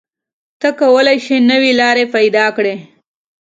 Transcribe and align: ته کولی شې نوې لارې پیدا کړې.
ته 0.59 0.69
کولی 0.79 1.17
شې 1.25 1.35
نوې 1.51 1.71
لارې 1.81 2.05
پیدا 2.15 2.45
کړې. 2.57 2.75